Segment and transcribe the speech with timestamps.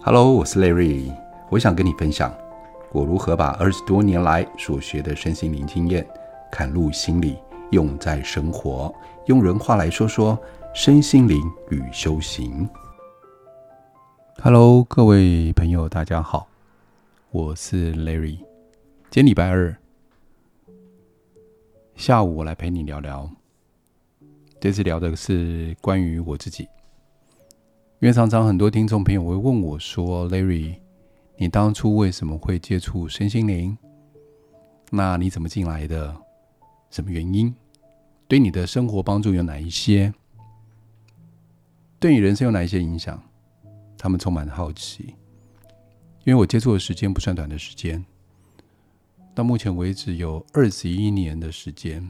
[0.00, 1.12] Hello，我是 Larry，
[1.50, 2.32] 我想跟你分享
[2.92, 6.06] 我如何把二十多年来所学的身心灵经验
[6.52, 7.36] 嵌入心里，
[7.72, 8.94] 用在生活。
[9.26, 10.38] 用人话来说说
[10.72, 11.38] 身心灵
[11.70, 12.66] 与修行。
[14.40, 16.48] Hello，各位朋友，大家好，
[17.32, 18.38] 我是 Larry。
[19.10, 19.76] 今天礼拜二
[21.96, 23.28] 下午，我来陪你聊聊。
[24.60, 26.68] 这次聊的是关于我自己。
[28.00, 30.76] 因为常常很多听众朋友会问我说：“Larry，
[31.36, 33.76] 你当初为什么会接触身心灵？
[34.92, 36.16] 那你怎么进来的？
[36.90, 37.52] 什么原因？
[38.28, 40.14] 对你的生活帮助有哪一些？
[41.98, 43.20] 对你人生有哪一些影响？”
[43.98, 45.16] 他们充满好奇。
[46.22, 48.06] 因为我接触的时间不算短的时间，
[49.34, 52.08] 到目前为止有二十一年的时间。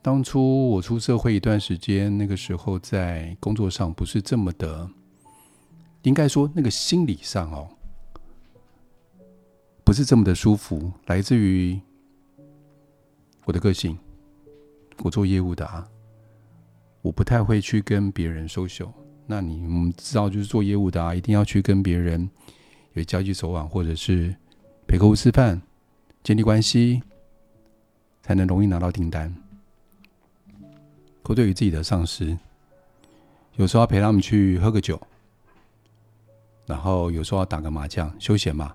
[0.00, 4.88] 当初我出社会一段时间，那个时候在工作上不是这么的，
[6.02, 7.68] 应该说那个心理上哦，
[9.84, 11.78] 不是这么的舒服，来自于
[13.44, 13.98] 我的个性。
[15.02, 15.86] 我做业务的啊，
[17.02, 18.90] 我不太会去跟别人 social。
[19.26, 22.28] 那你们知道，就是做业务的啊，一定要去跟别人
[22.94, 24.34] 有交际手腕，或者是
[24.86, 25.60] 陪客户吃饭，
[26.24, 27.02] 建立关系，
[28.22, 29.32] 才能容易拿到订单。
[31.28, 32.34] 或对于自己的上司，
[33.56, 34.98] 有时候要陪他们去喝个酒，
[36.64, 38.74] 然后有时候要打个麻将，休闲嘛。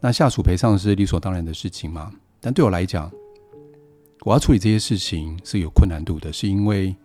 [0.00, 2.10] 那下属陪上司理所当然的事情嘛。
[2.40, 3.12] 但对我来讲，
[4.20, 6.96] 我要处理这些事情是有困难度的，是因为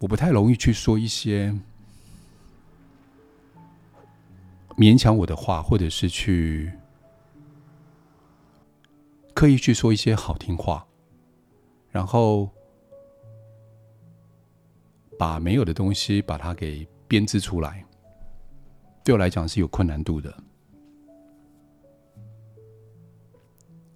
[0.00, 1.54] 我不太容易去说一些
[4.78, 6.72] 勉强我的话，或者是去
[9.34, 10.86] 刻意去说一些好听话，
[11.90, 12.48] 然后。
[15.22, 17.86] 把没有的东西把它给编织出来，
[19.04, 20.36] 对我来讲是有困难度的。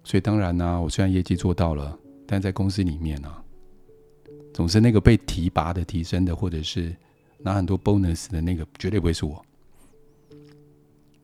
[0.05, 3.43] 所以当然呢、我虽然业绩做到了，但在公司里面呢、啊，
[4.53, 6.95] 总是那个被提拔的、提升的，或者是
[7.39, 9.45] 拿很多 bonus 的那个，绝对不会是我。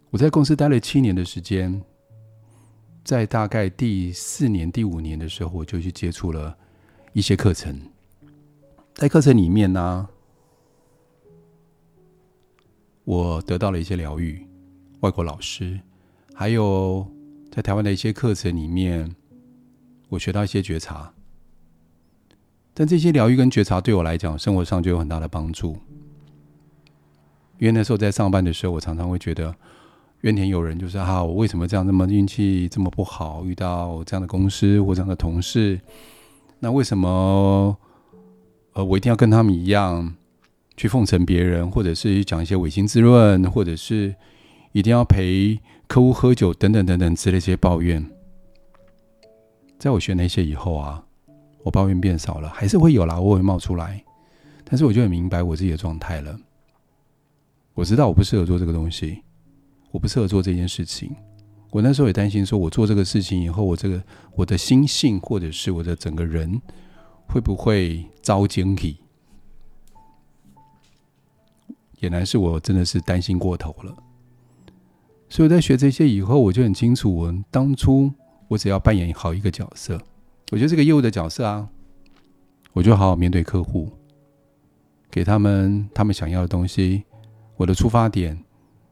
[0.09, 1.81] 我在公司待了七年的时间，
[3.05, 6.53] 在大概第四年、第五年的时候，我就去接触了
[7.13, 7.79] 一些课程。
[8.95, 10.07] 在课程里面呢，
[13.03, 14.47] 我得到了一些疗愈，
[14.99, 15.79] 外国老师，
[16.33, 17.05] 还有
[17.51, 19.15] 在台湾的一些课程里面，
[20.09, 21.11] 我学到一些觉察。
[22.75, 25.75] 但这些疗愈跟觉察对我来讲，生活上就有很大的帮助。
[27.57, 29.55] 因为那时候在上班的时候，我常常会觉得
[30.21, 35.81] 怨天尤人，就是啊，我为什么这样，这么运气这么不好，遇到这样的公司或这样的同事？
[36.59, 37.75] 那为什么？
[38.73, 40.15] 呃，我一定要跟他们一样
[40.75, 44.15] 去奉承别人，或者是讲一些违心之论，或者是
[44.71, 48.03] 一定要陪客户喝酒等等等等之类这些抱怨。
[49.77, 51.03] 在我学那些以后啊，
[51.61, 54.03] 我抱怨变少了，还是会有啦，我会冒出来，
[54.63, 56.35] 但是我就很明白我自己的状态了。
[57.75, 59.21] 我知道我不适合做这个东西，
[59.91, 61.15] 我不适合做这件事情。
[61.69, 64.01] 我那时候也担心，说我做这个事情以后，我这个
[64.35, 66.59] 我的心性或者是我的整个人。
[67.27, 68.97] 会不会遭惊喜？
[71.99, 73.95] 也难是我真的是担心过头了。
[75.29, 78.11] 所以我在学这些以后，我就很清楚，我当初
[78.47, 79.99] 我只要扮演好一个角色，
[80.51, 81.67] 我觉得这个业务的角色啊，
[82.73, 83.89] 我就好好面对客户，
[85.09, 87.03] 给他们他们想要的东西。
[87.55, 88.43] 我的出发点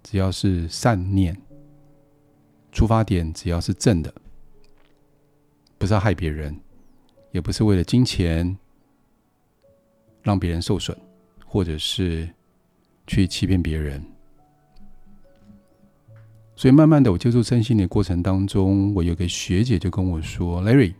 [0.03, 1.35] 只要是善念，
[2.71, 4.13] 出发点只要是正的，
[5.77, 6.57] 不是要害别人。
[7.31, 8.57] 也不是为了金钱
[10.21, 10.95] 让别人受损，
[11.45, 12.29] 或者是
[13.07, 14.03] 去欺骗别人。
[16.55, 20.93] 所以慢慢的，我接触身心的过程当中，我有个学姐就跟我说：“Larry，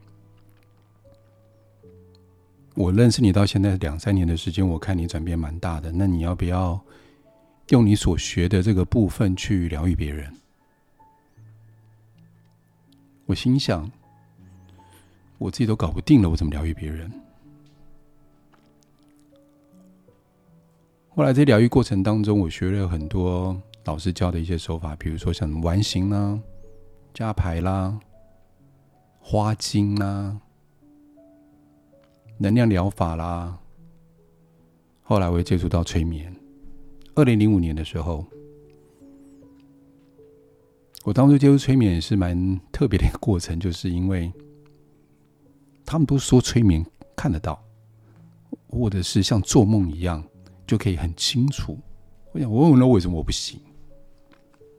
[2.74, 5.92] 我认识你到现在两三年的时间，我看你转变蛮大的。
[5.92, 6.81] 那你要不要
[7.69, 10.33] 用你所学的这个部分去疗愈别人？”
[13.28, 13.89] 我心想。
[15.42, 17.12] 我自己都搞不定了，我怎么疗愈别人？
[21.10, 26.40] 后来在疗愈过程当中，我学了很多老师教的一些手法，比如说像完形啦、
[27.12, 28.00] 加牌啦、
[29.20, 30.40] 花精啦、
[32.38, 33.58] 能量疗法啦。
[35.02, 36.32] 后来我也接触到催眠。
[37.16, 38.24] 二零零五年的时候，
[41.04, 44.32] 我当初接触催眠也是蛮特别的一个过程，就是因为。
[45.92, 46.86] 他们都说催眠
[47.18, 47.62] 看得到，
[48.70, 50.24] 或者是像做梦一样，
[50.66, 51.78] 就可以很清楚
[52.32, 53.60] 我想，我问了为什么我不行？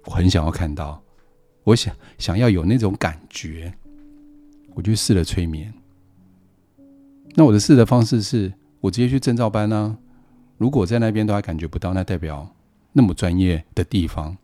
[0.07, 1.03] 我很想要看到，
[1.65, 3.75] 我想想要有那种感觉，
[4.73, 5.71] 我就试了催眠。
[7.35, 8.51] 那我的试的方式是
[8.81, 9.99] 我直接去证照班呢、啊。
[10.57, 12.49] 如果在那边都还感觉不到，那代表
[12.91, 14.35] 那么专业的地方，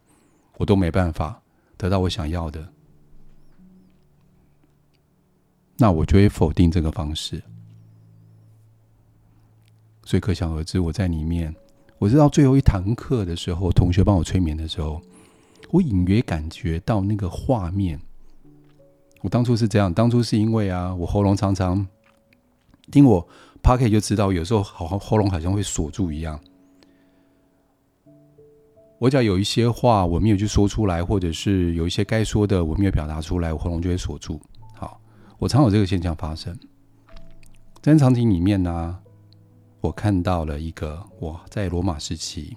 [0.58, 1.40] 我都没办法
[1.78, 2.70] 得到我想要的，
[5.78, 7.42] 那我就会否定这个方式。
[10.04, 11.54] 所以可想而知，我在里面，
[11.98, 15.00] 我知道最后一堂课的时候，同学帮我催眠的时候，
[15.70, 18.00] 我隐约感觉到那个画面。
[19.20, 21.86] 我当初是这样，当初是因为啊，我喉咙常常
[22.90, 23.26] 听我
[23.62, 26.40] Podcast 就知道，有时候好像喉咙好像会锁住一样。
[28.98, 34.40] 我只要有一些话我没有去说出来，或者是有一些该说的我没有表达出来，我喉咙就会锁住。
[35.38, 36.58] 我常有这个现象发生。
[37.80, 38.98] 在场景里面呢。
[39.80, 42.56] 我看到了一个我在罗马时期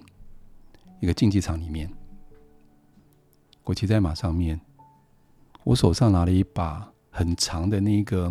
[0.98, 1.88] 一个竞技场里面，
[3.62, 4.60] 我骑在马上面，
[5.62, 8.28] 我手上拿了一把很长的那个，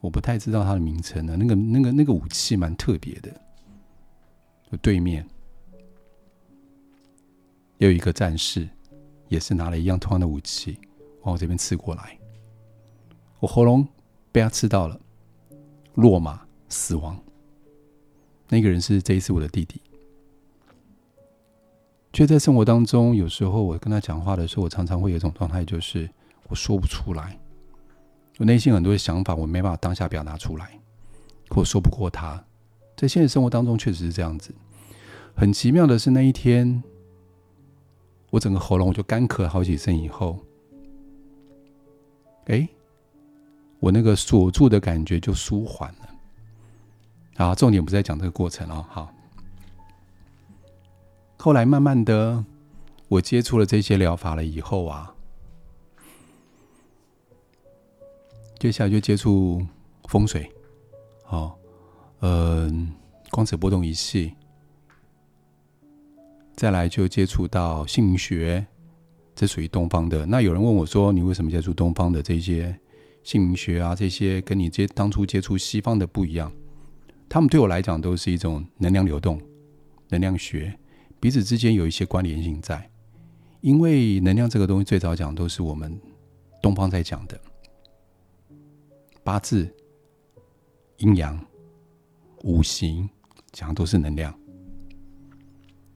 [0.00, 1.36] 我不太知道它的名称呢。
[1.36, 3.30] 那个那个那个武器蛮特别的。
[4.70, 5.28] 我对面
[7.76, 8.66] 有一个战士，
[9.28, 10.78] 也是拿了一样同样的武器
[11.24, 12.17] 往我这边刺过来，
[13.40, 13.86] 我喉咙
[14.32, 15.00] 被他刺到了，
[15.94, 17.18] 落马死亡。
[18.48, 19.80] 那个人是这一次我的弟弟，
[22.12, 26.08] 却在生活当中，有时候我跟他讲话的时候，我常常会有一种状态，就是
[26.48, 27.38] 我说不出来，
[28.38, 30.80] 我内心很多的想法，我没办法当下表达出来，
[31.50, 32.42] 或说不过他。
[32.96, 34.52] 在现实生活当中，确实是这样子。
[35.36, 36.82] 很奇妙的是，那一天，
[38.30, 40.38] 我整个喉咙我就干咳好几声以后，
[42.46, 42.68] 哎，
[43.80, 47.44] 我那个锁住的感觉就舒缓了。
[47.44, 48.84] 啊，重点不是在讲这个过程哦。
[48.88, 49.12] 好，
[51.36, 52.44] 后来慢慢的，
[53.06, 55.14] 我接触了这些疗法了以后啊，
[58.58, 59.64] 接下来就接触
[60.08, 60.50] 风水，
[61.28, 61.54] 哦，
[62.20, 62.92] 嗯，
[63.30, 64.34] 光子波动仪器，
[66.56, 68.66] 再来就接触到姓名学，
[69.36, 70.26] 这属于东方的。
[70.26, 72.76] 那有人问我说：“你为什么接触东方的这些
[73.22, 73.94] 姓名学啊？
[73.94, 76.52] 这些跟你接当初接触西方的不一样？”
[77.28, 79.40] 他们对我来讲都是一种能量流动、
[80.08, 80.78] 能量学，
[81.20, 82.90] 彼此之间有一些关联性在。
[83.60, 86.00] 因为能量这个东西最早讲都是我们
[86.62, 87.38] 东方在讲的，
[89.22, 89.68] 八字、
[90.98, 91.38] 阴阳、
[92.44, 93.10] 五行
[93.52, 94.32] 讲的都是能量。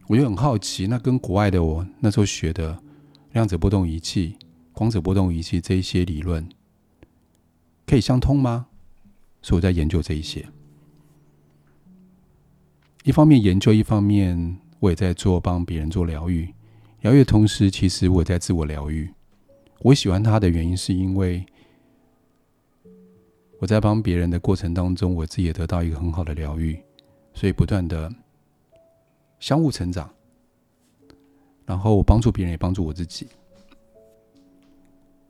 [0.09, 2.79] 我就很好奇，那跟国外的我那时候学的
[3.31, 4.37] 量子波动仪器、
[4.73, 6.47] 光子波动仪器这一些理论
[7.87, 8.67] 可以相通吗？
[9.43, 10.47] 所以我在研究这一些。
[13.05, 16.55] 一方面研究，一方面我也在做帮别人做疗愈。
[17.01, 19.13] 疗愈的同时，其实我也在自我疗愈。
[19.81, 21.45] 我喜欢他的原因，是因为
[23.59, 26.81] 我在帮别人的过程当中，我自己也得到一个很好的疗愈，
[27.35, 28.09] 所以不断的
[29.41, 30.09] 相互成长。
[31.67, 33.27] 然后我帮助别人，也帮助我自己。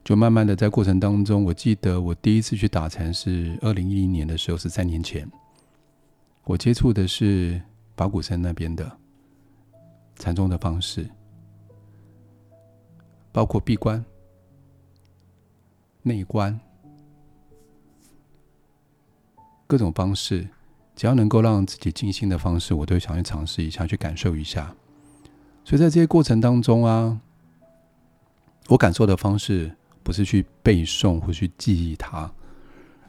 [0.04, 5.31] 就慢慢的在过程当中，我记得我第一次去打禅是二零一零年的时候，是三年前。
[6.44, 7.62] 我接触的是
[7.96, 8.90] 法鼓山那边的
[10.16, 11.09] 禅宗的方式，
[13.30, 14.04] 包括闭关、
[16.02, 16.59] 内观
[19.68, 20.49] 各种方式，
[20.97, 24.75] 只要能够让自己静心的方式，我都想去尝试一下，去感受一下。
[25.64, 27.21] 所以在这些过程当中啊，
[28.66, 32.32] 我感受的方式不是去背诵或去记忆它。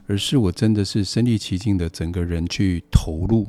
[0.06, 3.46] 而是我真的是身临其境的整个人去投入，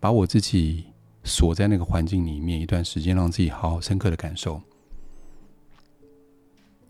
[0.00, 0.86] 把我自己
[1.24, 4.62] 锁在那个环境里面一段时间，让自己好好深刻的感受。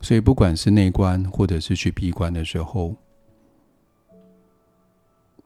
[0.00, 2.95] 所以不管是内观或者是去闭关的时候，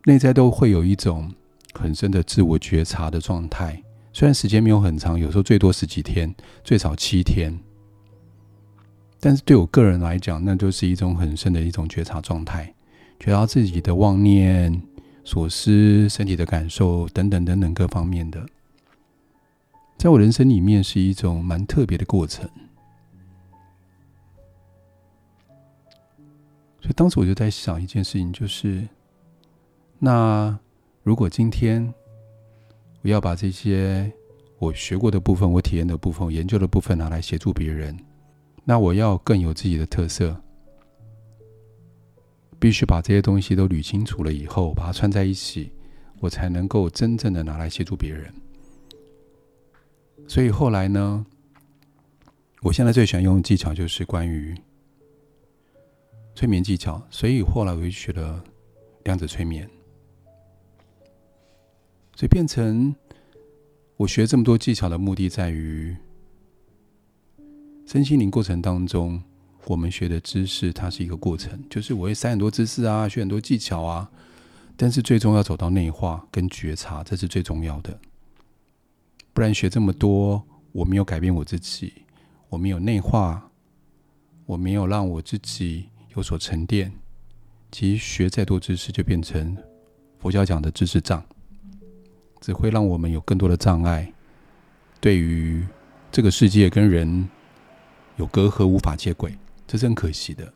[0.05, 1.33] 内在都会有一种
[1.73, 3.83] 很深的自我觉察的状态。
[4.13, 7.59] 虽然时间没有很长，有时候最多十几天，最少七天。
[9.25, 12.75] 但是对我个人来讲，那就是一种很深的一种觉察状态，
[13.21, 14.83] 觉察自己的妄念、
[15.23, 18.45] 所思、身体的感受等等等等各方面的，
[19.97, 22.51] 在我人生里面是一种蛮特别的过程。
[26.81, 28.83] 所以当时我就在想一件事情，就是
[30.01, 30.59] 那
[31.05, 31.95] 如果今天
[33.03, 34.13] 我要把这些
[34.59, 37.97] 我学过的部分、我体验的部分、我研究的部分拿来协助别人。
[38.65, 40.41] 那我要更有自己的特色，
[42.59, 45.73] 必须把这些东西都捋清楚了以后，把它串在一起，
[46.21, 48.33] 我才能够真正的拿来协助别人。
[50.29, 51.27] 所以后来呢，
[52.63, 54.57] 我现在最喜欢用的技巧就是关于
[56.35, 58.43] 催眠技巧，所以后来我就学了
[59.03, 59.69] 量子催眠，
[62.15, 62.95] 所以变成
[63.97, 65.97] 我学这么多技巧的目的在于
[67.93, 69.23] 身心灵过程当中，
[69.67, 74.11] 我们学的知识它是一个过程，就是我会塞很多知识啊，学很多技巧啊，
[74.79, 78.01] 但是最终要走到内化跟觉察，这是最重要的。
[79.35, 81.93] 不然学这么多，我没有改变我自己，
[82.49, 83.51] 我没有内化，
[84.47, 86.91] 我没有让我自己有所沉淀。
[87.71, 89.55] 其实学再多知识，就变成
[90.19, 91.23] 佛教讲的知识障，
[92.41, 94.11] 只会让我们有更多的障碍，
[94.99, 95.63] 对于
[96.11, 97.29] 这个世界跟人
[98.23, 99.37] 有隔阂，无法接轨，
[99.67, 100.53] 这是很可惜的。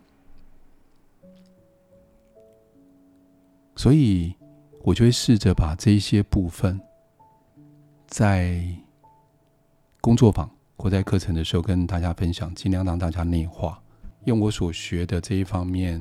[3.74, 4.32] 所以，
[4.82, 6.80] 我就会试着把这一些部分。
[8.06, 8.64] 在
[10.00, 13.82] 工作坊或在课程的时候，跟大家分享，尽量让大家内化，
[14.26, 16.00] 用我所学的这一方面，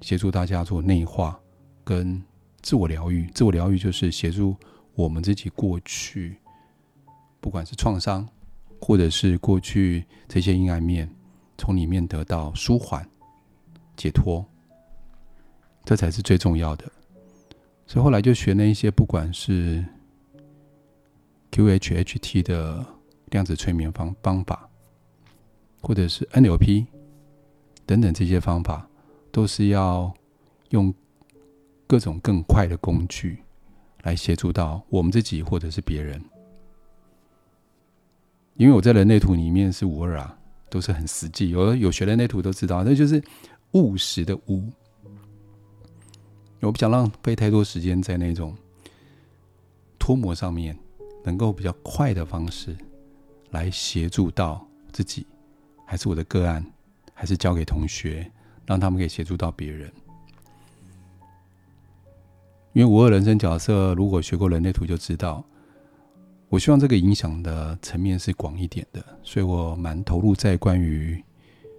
[0.00, 1.38] 协助大家做内化
[1.84, 2.20] 跟
[2.62, 3.30] 自我疗愈。
[3.34, 4.56] 自我疗愈就是协助
[4.94, 6.38] 我们自己过去，
[7.42, 8.26] 不管是创伤，
[8.86, 11.10] 或者是过去这些阴暗面，
[11.56, 13.08] 从里面得到舒缓、
[13.96, 14.44] 解脱，
[15.86, 16.84] 这才是最重要的。
[17.86, 19.82] 所以后来就学那一些，不管是。
[21.50, 22.84] QHHT 的
[23.30, 24.68] 量子催眠方方法，
[25.80, 26.84] 或者是 NLP
[27.86, 28.88] 等等这些方法，
[29.30, 30.12] 都是要
[30.70, 30.92] 用
[31.86, 33.38] 各种更快的工具
[34.02, 36.20] 来协助到我们自己或者是别人。
[38.56, 40.38] 因为我在人类图里面是五二啊，
[40.70, 41.50] 都是很实际。
[41.50, 43.22] 有有学人类图都知道，那就是
[43.72, 44.64] 务实的务。
[46.60, 48.56] 我不想浪费太多时间在那种
[49.98, 50.76] 脱模上面。
[51.26, 52.76] 能够比较快的方式
[53.50, 55.26] 来协助到自己，
[55.86, 56.62] 还是我的个案，
[57.14, 58.30] 还是交给同学，
[58.66, 59.90] 让他们可以协助到别人。
[62.74, 65.42] 因为五二人生角色，如果学过人类图就知道，
[66.54, 71.20] 我希望这个影响的层面是广一点的，所以我蛮投入在关于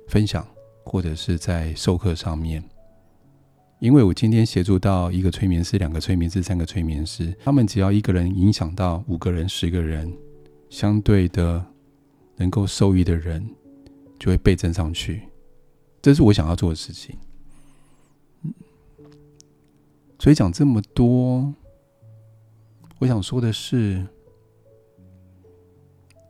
[0.09, 0.45] 分享
[0.83, 2.61] 或者是在授课上面。
[3.79, 10.13] 因为我今天协助到一个催眠师、两个催眠师、三个催眠师，他们只要一个人影响到五个人、十个人，
[10.69, 11.65] 相对的
[12.35, 13.49] 能够受益的人
[14.19, 15.21] 就会倍增上去。
[16.01, 17.17] 这是我想要做的事情。
[20.19, 21.53] 所以讲这么多，
[22.99, 24.05] 我想说的是，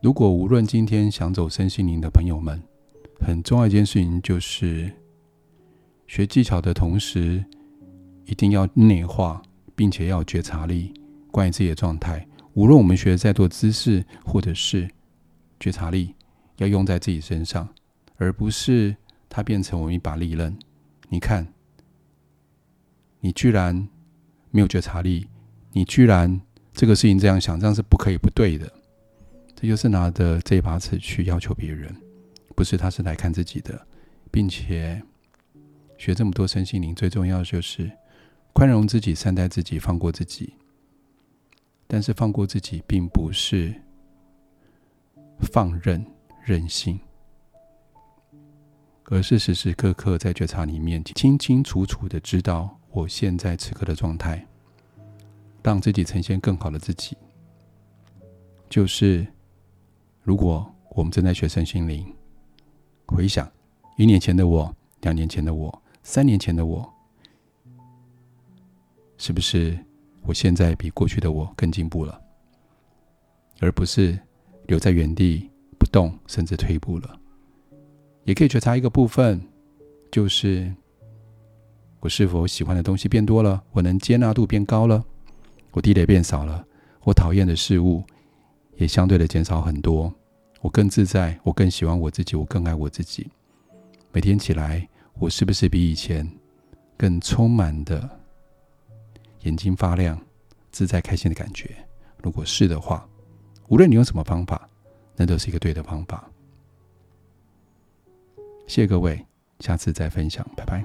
[0.06, 2.62] 如果无论今天想走身心灵的朋友们，
[3.20, 4.92] 很重要一件事情就是。
[6.06, 7.44] 学技巧的同时，
[8.26, 9.42] 一定要内化，
[9.76, 10.94] 并且要觉察力，
[11.32, 12.24] 关于自己的状态。
[12.54, 14.88] 无论我们学的再多知识，或者是
[15.60, 16.14] 觉察力，
[16.58, 17.68] 要用在自己身上，
[18.18, 18.96] 而不是
[19.28, 20.56] 它变成我们一把利刃。
[21.10, 21.48] 你看，
[23.22, 23.88] 你居然
[24.52, 25.26] 没有觉察力，
[25.72, 26.40] 你居然
[26.74, 28.72] 这个事情这样想，这样是不可以、不对的。
[29.56, 31.96] 这就是拿着这把尺去要求别人，
[32.56, 33.88] 不是，他是来看自己的，
[34.32, 35.02] 并且。
[35.98, 37.90] 学这么多身心灵，最重要的就是
[38.52, 40.54] 宽容自己、善待自己、放过自己。
[41.88, 43.74] 但是放过自己，并不是
[45.40, 46.06] 放任
[46.44, 47.00] 任性，
[49.06, 54.46] 而是时时刻刻在觉察里面，清清楚楚的知道我现在此刻的状态，
[55.64, 57.16] 让自己呈现更好的自己。
[58.70, 59.26] 就是
[60.26, 62.04] 如果我们正在学身心灵，
[63.06, 63.48] 回想
[63.96, 65.82] 一年前的我，两年前的我。
[66.02, 66.92] 三年前的我，
[69.20, 69.78] 是不是
[70.24, 72.20] 我现在比过去的我更进步了，
[73.60, 74.18] 而不是
[74.66, 77.20] 留在原地不动，甚至退步了？
[78.24, 79.40] 也可以觉察一个部分，
[80.12, 80.74] 就是
[82.00, 85.06] 我是否喜欢的东西变多了，我能接纳度变高了，
[85.70, 86.66] 我地雷变少了，
[87.04, 88.04] 我讨厌的事物
[88.78, 90.14] 也相对的减少很多，
[90.62, 93.30] 我更自在，我更喜欢我自己，我更爱我自己，
[94.12, 94.88] 每天起来。
[95.18, 96.30] 我是不是比以前
[96.98, 98.10] 更充满的
[99.44, 100.20] 眼睛发亮、
[100.72, 101.74] 自在开心的感觉？
[102.22, 103.08] 如果是的话，
[103.70, 104.70] 无论你用什么方法，
[105.16, 106.30] 那都是一个对的方法。
[108.68, 109.26] 谢谢各位，
[109.62, 110.84] 下次再分享，拜拜。